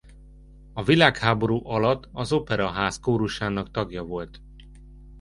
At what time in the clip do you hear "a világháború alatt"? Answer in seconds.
0.73-2.09